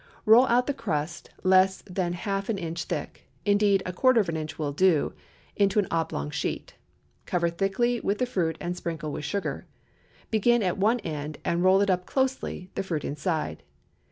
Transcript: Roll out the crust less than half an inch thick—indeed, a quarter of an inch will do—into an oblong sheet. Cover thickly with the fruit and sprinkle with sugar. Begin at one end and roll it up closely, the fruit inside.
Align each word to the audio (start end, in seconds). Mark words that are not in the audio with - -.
Roll 0.25 0.47
out 0.47 0.65
the 0.65 0.73
crust 0.73 1.29
less 1.43 1.83
than 1.83 2.13
half 2.13 2.49
an 2.49 2.57
inch 2.57 2.85
thick—indeed, 2.85 3.83
a 3.85 3.93
quarter 3.93 4.19
of 4.19 4.29
an 4.29 4.35
inch 4.35 4.57
will 4.57 4.71
do—into 4.71 5.77
an 5.77 5.85
oblong 5.91 6.31
sheet. 6.31 6.73
Cover 7.27 7.49
thickly 7.51 7.99
with 7.99 8.17
the 8.17 8.25
fruit 8.25 8.57
and 8.59 8.75
sprinkle 8.75 9.11
with 9.11 9.25
sugar. 9.25 9.67
Begin 10.31 10.63
at 10.63 10.79
one 10.79 11.01
end 11.01 11.37
and 11.45 11.63
roll 11.63 11.81
it 11.81 11.91
up 11.91 12.07
closely, 12.07 12.71
the 12.73 12.81
fruit 12.81 13.05
inside. 13.05 13.61